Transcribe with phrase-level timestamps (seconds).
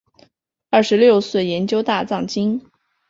[0.71, 2.59] 二十六岁研究大藏经。